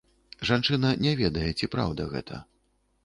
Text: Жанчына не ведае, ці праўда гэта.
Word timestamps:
Жанчына 0.49 0.89
не 1.07 1.13
ведае, 1.21 1.45
ці 1.59 1.69
праўда 1.77 2.09
гэта. 2.15 2.41